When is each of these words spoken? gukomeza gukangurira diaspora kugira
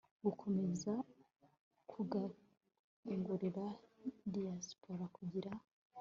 gukomeza 0.25 0.93
gukangurira 1.91 3.65
diaspora 4.33 5.05
kugira 5.15 5.51